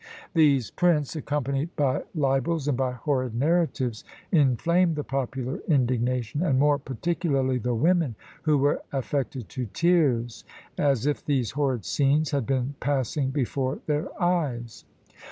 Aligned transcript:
These 0.33 0.71
prints, 0.71 1.15
accompanied 1.15 1.75
by 1.75 2.01
libels 2.15 2.67
and 2.67 2.75
by 2.75 2.93
horrid 2.93 3.35
narratives, 3.35 4.03
inflamed 4.31 4.95
the 4.95 5.03
popular 5.03 5.59
indignation, 5.67 6.41
and 6.41 6.57
more 6.57 6.79
particularly 6.79 7.59
the 7.59 7.75
women, 7.75 8.15
who 8.41 8.57
were 8.57 8.81
affected 8.91 9.47
to 9.49 9.67
tears, 9.67 10.43
as 10.75 11.05
if 11.05 11.23
these 11.23 11.51
horrid 11.51 11.85
scenes 11.85 12.31
had 12.31 12.47
been 12.47 12.73
passing 12.79 13.29
before 13.29 13.77
their 13.85 14.07
eyes. 14.19 14.85